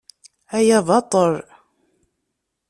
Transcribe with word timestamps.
Aya 0.57 0.79
baṭel. 0.87 1.33